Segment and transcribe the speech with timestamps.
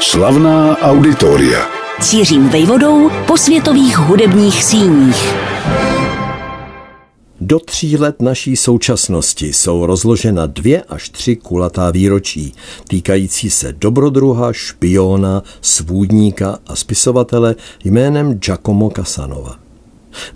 [0.00, 1.66] Slavná auditoria.
[2.00, 5.34] Cířím vejvodou po světových hudebních síních.
[7.40, 12.54] Do tří let naší současnosti jsou rozložena dvě až tři kulatá výročí,
[12.88, 17.54] týkající se dobrodruha, špiona, svůdníka a spisovatele
[17.84, 19.65] jménem Giacomo Casanova.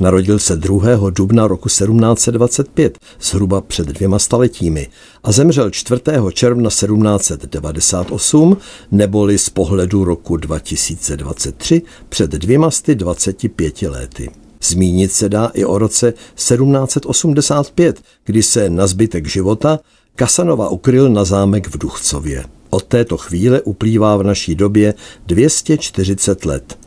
[0.00, 1.10] Narodil se 2.
[1.10, 4.88] dubna roku 1725, zhruba před dvěma staletími,
[5.24, 6.02] a zemřel 4.
[6.32, 8.56] června 1798,
[8.90, 14.30] neboli z pohledu roku 2023 před dvěma 25 lety.
[14.62, 19.78] Zmínit se dá i o roce 1785, kdy se na zbytek života
[20.16, 22.44] Kasanova ukryl na zámek v Duchcově.
[22.70, 24.94] Od této chvíle uplývá v naší době
[25.26, 26.78] 240 let.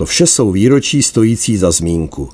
[0.00, 2.28] To vše jsou výročí stojící za zmínku.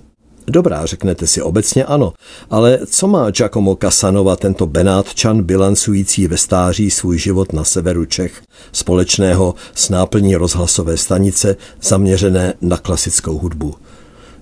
[0.47, 2.12] Dobrá, řeknete si obecně ano,
[2.51, 8.42] ale co má Giacomo Casanova, tento Benátčan bilancující ve stáří svůj život na severu Čech,
[8.73, 13.75] společného s náplní rozhlasové stanice zaměřené na klasickou hudbu?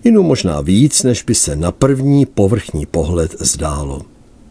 [0.04, 4.02] Jinu možná víc, než by se na první povrchní pohled zdálo.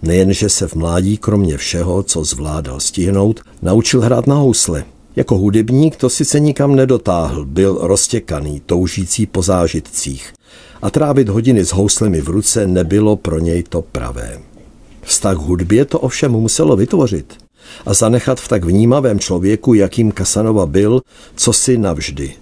[0.01, 4.85] Nejenže se v mládí kromě všeho, co zvládal stihnout, naučil hrát na housle.
[5.15, 10.33] Jako hudebník to sice nikam nedotáhl, byl roztěkaný, toužící po zážitcích.
[10.81, 14.39] A trávit hodiny s houslemi v ruce nebylo pro něj to pravé.
[15.01, 17.33] Vztah k hudbě to ovšem muselo vytvořit
[17.85, 21.01] a zanechat v tak vnímavém člověku, jakým Kasanova byl,
[21.35, 22.33] co si navždy.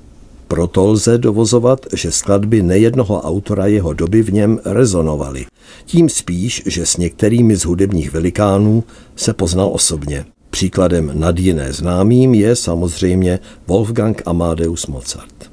[0.47, 5.45] Proto lze dovozovat, že skladby nejednoho autora jeho doby v něm rezonovaly.
[5.85, 8.83] Tím spíš, že s některými z hudebních velikánů
[9.15, 10.25] se poznal osobně.
[10.51, 15.51] Příkladem nad jiné známým je samozřejmě Wolfgang Amadeus Mozart.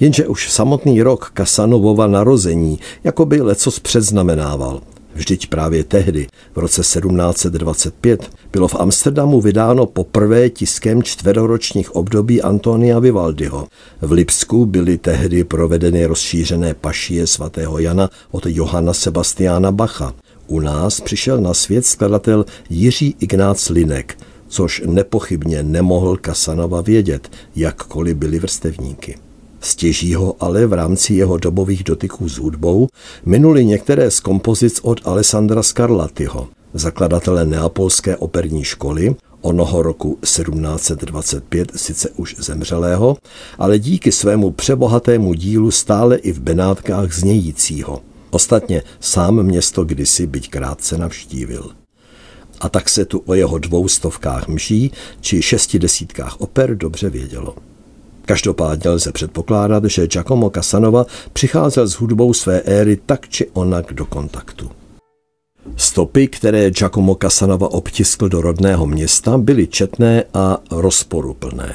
[0.00, 4.80] Jenže už samotný rok Kasanovova narození jako by lecos předznamenával.
[5.14, 12.98] Vždyť právě tehdy, v roce 1725, bylo v Amsterdamu vydáno poprvé tiskem čtveroročních období Antonia
[12.98, 13.68] Vivaldiho.
[14.00, 20.12] V Lipsku byly tehdy provedeny rozšířené pašie svatého Jana od Johana Sebastiana Bacha.
[20.46, 24.18] U nás přišel na svět skladatel Jiří Ignác Linek,
[24.54, 29.16] což nepochybně nemohl Kasanova vědět, jakkoliv byli vrstevníky.
[29.60, 32.88] Stěží ho ale v rámci jeho dobových dotyků s hudbou
[33.26, 42.10] minuli některé z kompozic od Alessandra Scarlattiho, zakladatele Neapolské operní školy, onoho roku 1725 sice
[42.10, 43.16] už zemřelého,
[43.58, 48.02] ale díky svému přebohatému dílu stále i v Benátkách znějícího.
[48.30, 51.83] Ostatně sám město kdysi byť krátce navštívil.
[52.60, 57.54] A tak se tu o jeho dvoustovkách mší či šestidesítkách oper dobře vědělo.
[58.26, 64.06] Každopádně lze předpokládat, že Giacomo Casanova přicházel s hudbou své éry tak či onak do
[64.06, 64.70] kontaktu.
[65.76, 71.74] Stopy, které Giacomo Casanova obtiskl do rodného města, byly četné a rozporuplné.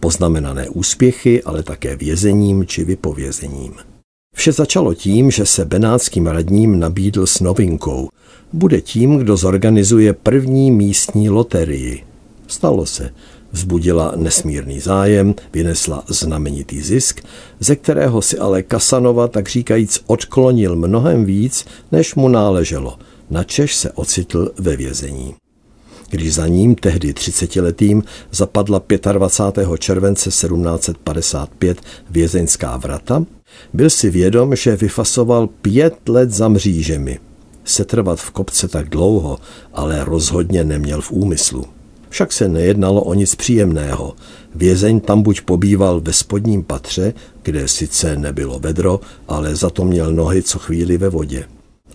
[0.00, 3.89] Poznamenané úspěchy, ale také vězením či vypovězením.
[4.40, 8.08] Vše začalo tím, že se benátským radním nabídl s novinkou.
[8.52, 12.04] Bude tím, kdo zorganizuje první místní loterii.
[12.46, 13.10] Stalo se
[13.52, 17.20] vzbudila nesmírný zájem, vynesla znamenitý zisk,
[17.60, 22.98] ze kterého si ale Kasanova tak říkajíc odklonil mnohem víc, než mu náleželo,
[23.30, 25.34] načež se ocitl ve vězení.
[26.10, 29.68] Když za ním tehdy 30-letým zapadla 25.
[29.78, 31.78] července 1755
[32.10, 33.24] vězeňská vrata,
[33.72, 37.18] byl si vědom, že vyfasoval pět let za mřížemi.
[37.64, 39.38] Setrvat v kopce tak dlouho,
[39.72, 41.64] ale rozhodně neměl v úmyslu.
[42.08, 44.14] Však se nejednalo o nic příjemného.
[44.54, 50.12] Vězeň tam buď pobýval ve spodním patře, kde sice nebylo vedro, ale za to měl
[50.12, 51.44] nohy co chvíli ve vodě.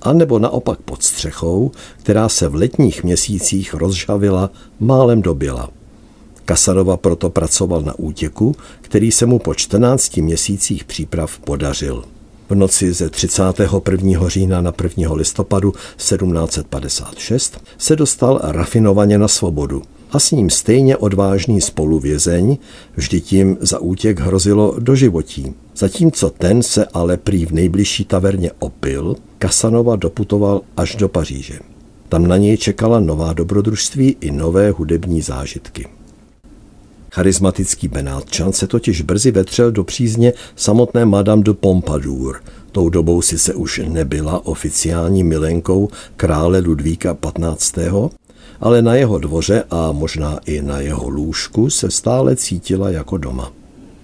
[0.02, 5.70] A nebo naopak pod střechou, která se v letních měsících rozžavila, málem dobila.
[6.46, 12.04] Kasarova proto pracoval na útěku, který se mu po 14 měsících příprav podařil.
[12.50, 14.30] V noci ze 31.
[14.30, 15.14] října na 1.
[15.14, 22.58] listopadu 1756 se dostal rafinovaně na svobodu a s ním stejně odvážný spoluvězeň,
[22.96, 25.54] vždy tím za útěk hrozilo doživotí.
[25.76, 31.60] Zatímco ten se ale prý v nejbližší taverně opil, Kasanova doputoval až do Paříže.
[32.10, 35.88] Tam na něj čekala nová dobrodružství i nové hudební zážitky.
[37.16, 42.42] Charismatický Benátčan se totiž brzy vetřel do přízně samotné Madame de Pompadour.
[42.72, 47.76] Tou dobou sice už nebyla oficiální milenkou krále Ludvíka 15.,
[48.62, 53.52] ale na jeho dvoře a možná i na jeho lůžku se stále cítila jako doma.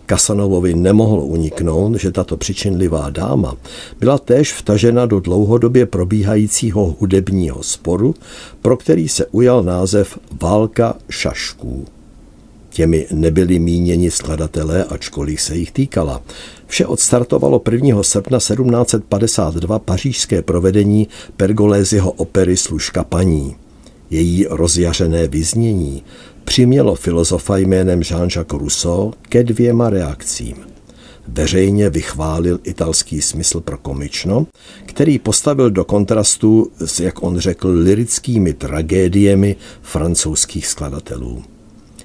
[0.06, 3.56] Kasanovovi nemohlo uniknout, že tato přičinlivá dáma
[4.00, 8.16] byla též vtažena do dlouhodobě probíhajícího hudebního sporu,
[8.62, 11.86] pro který se ujal název Válka šašků.
[12.74, 16.22] Těmi nebyli míněni skladatelé, ačkoliv se jich týkala.
[16.68, 18.04] Vše odstartovalo 1.
[18.04, 21.08] srpna 1752 pařížské provedení
[21.38, 23.56] Pergolézyho opery Služka paní.
[24.10, 26.04] Její rozjařené vyznění
[26.44, 30.56] přimělo filozofa jménem Jean-Jacques Rousseau ke dvěma reakcím.
[31.28, 34.48] Veřejně vychválil italský smysl pro komično,
[34.86, 41.44] který postavil do kontrastu s, jak on řekl, lirickými tragédiemi francouzských skladatelů.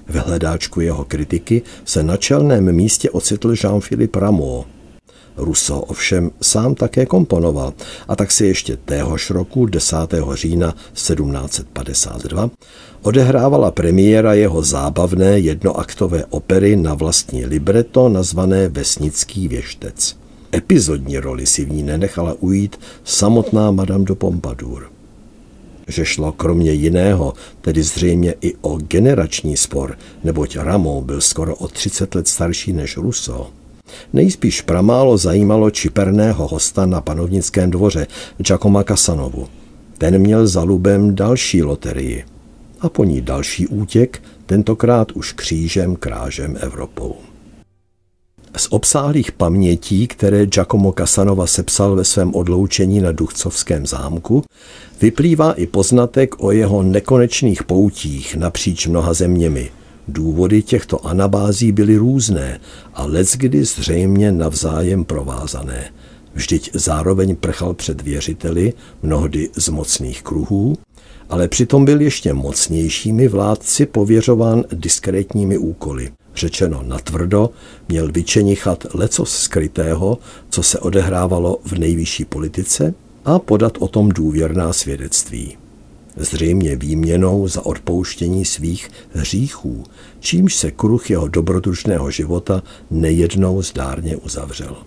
[0.09, 4.63] V hledáčku jeho kritiky se na čelném místě ocitl Jean-Philippe Rameau.
[5.37, 7.73] Rousseau ovšem sám také komponoval
[8.07, 9.95] a tak se ještě téhož roku 10.
[10.33, 12.49] října 1752
[13.01, 20.17] odehrávala premiéra jeho zábavné jednoaktové opery na vlastní libreto nazvané Vesnický věštec.
[20.55, 24.96] Epizodní roli si v ní nenechala ujít samotná Madame de Pompadour
[25.87, 31.67] že šlo kromě jiného, tedy zřejmě i o generační spor, neboť Ramo byl skoro o
[31.67, 33.49] 30 let starší než Russo.
[34.13, 38.07] Nejspíš pramálo zajímalo čiperného hosta na panovnickém dvoře,
[38.37, 39.47] Giacomo Casanovu.
[39.97, 42.23] Ten měl za lubem další loterii
[42.81, 47.15] a po ní další útěk, tentokrát už křížem krážem Evropou.
[48.77, 54.43] Obsáhlých pamětí, které Giacomo Casanova sepsal ve svém odloučení na Duchcovském zámku,
[55.01, 59.71] vyplývá i poznatek o jeho nekonečných poutích napříč mnoha zeměmi.
[60.07, 62.59] Důvody těchto anabází byly různé
[62.93, 65.91] a leckdy zřejmě navzájem provázané.
[66.33, 68.73] Vždyť zároveň prchal před věřiteli,
[69.03, 70.75] mnohdy z mocných kruhů,
[71.29, 77.49] ale přitom byl ještě mocnějšími vládci pověřován diskrétními úkoly– řečeno natvrdo,
[77.87, 80.17] měl vyčenichat lecos skrytého,
[80.49, 82.93] co se odehrávalo v nejvyšší politice
[83.25, 85.57] a podat o tom důvěrná svědectví.
[86.17, 89.83] Zřejmě výměnou za odpouštění svých hříchů,
[90.19, 94.77] čímž se kruh jeho dobrodružného života nejednou zdárně uzavřel.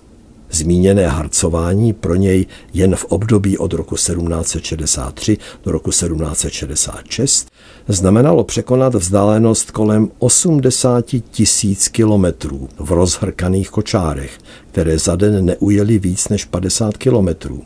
[0.50, 7.50] Zmíněné harcování pro něj jen v období od roku 1763 do roku 1766
[7.88, 14.38] znamenalo překonat vzdálenost kolem 80 tisíc kilometrů v rozhrkaných kočárech,
[14.70, 17.62] které za den neujeli víc než 50 kilometrů.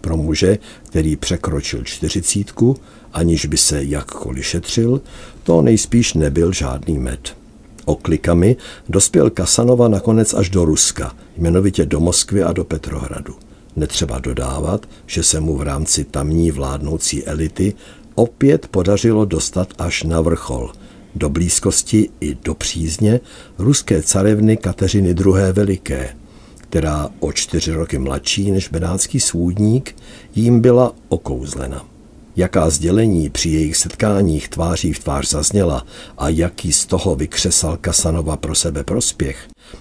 [0.00, 2.76] Pro muže, který překročil čtyřicítku,
[3.12, 5.00] aniž by se jakkoliv šetřil,
[5.42, 7.43] to nejspíš nebyl žádný med.
[7.84, 8.56] Oklikami
[8.88, 13.34] dospěl Kasanova nakonec až do Ruska, jmenovitě do Moskvy a do Petrohradu.
[13.76, 17.74] Netřeba dodávat, že se mu v rámci tamní vládnoucí elity
[18.14, 20.72] opět podařilo dostat až na vrchol,
[21.14, 23.20] do blízkosti i do přízně
[23.58, 25.52] ruské carevny Kateřiny II.
[25.52, 26.16] Veliké,
[26.56, 29.96] která o čtyři roky mladší než benátský svůdník
[30.34, 31.93] jím byla okouzlena.
[32.36, 35.86] Jaká sdělení při jejich setkáních tváří v tvář zazněla
[36.18, 39.36] a jaký z toho vykřesal Kasanova pro sebe prospěch,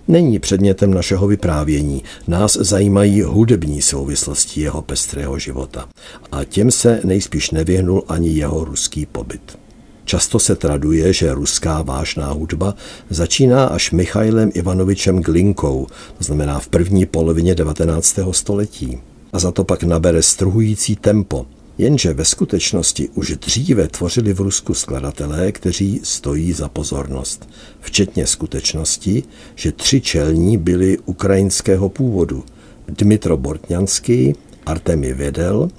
[0.07, 2.03] není předmětem našeho vyprávění.
[2.27, 5.89] Nás zajímají hudební souvislosti jeho pestrého života.
[6.31, 9.57] A těm se nejspíš nevyhnul ani jeho ruský pobyt.
[10.05, 12.75] Často se traduje, že ruská vážná hudba
[13.09, 18.19] začíná až Michailem Ivanovičem Glinkou, to znamená v první polovině 19.
[18.31, 18.97] století.
[19.33, 21.45] A za to pak nabere struhující tempo–
[21.77, 27.49] Jenže ve skutečnosti už dříve tvořili v Rusku skladatelé, kteří stojí za pozornost,
[27.79, 29.23] včetně skutečnosti,
[29.55, 32.43] že tři čelní byli ukrajinského původu.
[32.87, 35.69] Dmitro Bortňanský, Artemi Vedel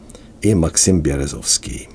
[0.40, 1.88] i Maxim Běrezovský.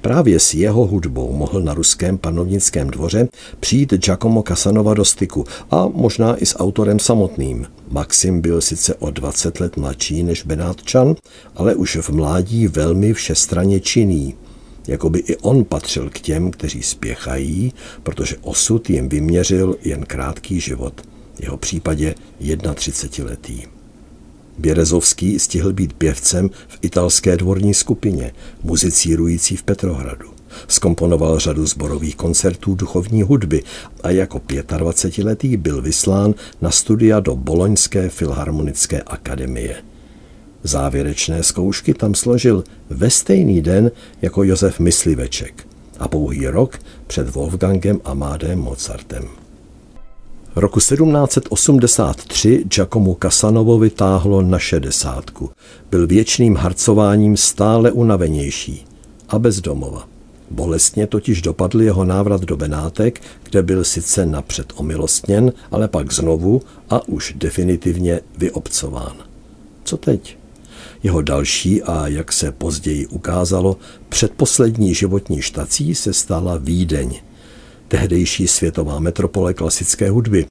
[0.00, 3.28] Právě s jeho hudbou mohl na ruském panovnickém dvoře
[3.60, 7.66] přijít Giacomo Casanova do styku a možná i s autorem samotným.
[7.92, 11.16] Maxim byl sice o 20 let mladší než Benátčan,
[11.54, 14.34] ale už v mládí velmi všestraně činný.
[14.88, 17.72] Jakoby i on patřil k těm, kteří spěchají,
[18.02, 21.00] protože osud jim vyměřil jen krátký život,
[21.34, 22.14] v jeho případě
[22.74, 23.62] 31 letý.
[24.58, 28.32] Běrezovský stihl být pěvcem v italské dvorní skupině,
[28.62, 30.31] muzicírující v Petrohradu.
[30.68, 33.62] Skomponoval řadu zborových koncertů duchovní hudby
[34.02, 39.76] a jako 25-letý byl vyslán na studia do Boloňské filharmonické akademie.
[40.62, 43.90] Závěrečné zkoušky tam složil ve stejný den
[44.22, 45.66] jako Josef Mysliveček
[45.98, 49.42] a pouhý rok před Wolfgangem Amádem Mozartem.
[50.56, 55.50] Roku 1783 Giacomo Casanovo vytáhlo na šedesátku.
[55.90, 58.86] Byl věčným harcováním stále unavenější
[59.28, 60.11] a bezdomova.
[60.52, 66.62] Bolestně totiž dopadl jeho návrat do Benátek, kde byl sice napřed omilostněn, ale pak znovu
[66.90, 69.16] a už definitivně vyobcován.
[69.84, 70.38] Co teď?
[71.02, 73.76] Jeho další a, jak se později ukázalo,
[74.08, 77.20] předposlední životní štací se stala Vídeň–
[77.92, 80.46] tehdejší světová metropole klasické hudby.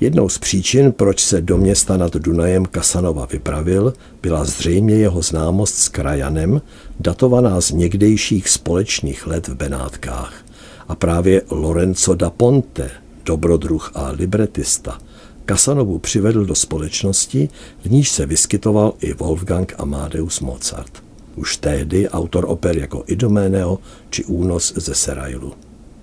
[0.00, 3.92] Jednou z příčin, proč se do města nad Dunajem Kasanova vypravil,
[4.22, 6.62] byla zřejmě jeho známost s krajanem,
[7.00, 10.44] datovaná z někdejších společných let v Benátkách.
[10.88, 12.90] A právě Lorenzo da Ponte,
[13.24, 14.98] dobrodruh a libretista,
[15.44, 17.48] Kasanovu přivedl do společnosti,
[17.84, 21.02] v níž se vyskytoval i Wolfgang Amadeus Mozart.
[21.36, 23.78] Už tehdy autor oper jako Idoméneo
[24.10, 25.52] či Únos ze Serailu.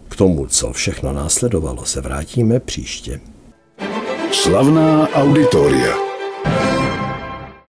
[0.09, 3.19] K tomu, co všechno následovalo, se vrátíme příště.
[4.31, 6.06] Slavná auditoria.